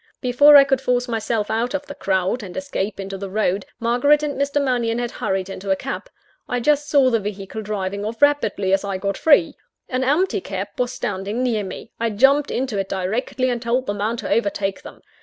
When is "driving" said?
7.61-8.03